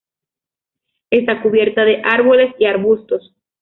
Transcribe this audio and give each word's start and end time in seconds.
Esta 1.11 1.43
cubierta 1.43 1.85
de 1.85 2.01
árboles 2.03 2.55
y 2.57 2.65
arbustos. 2.65 3.35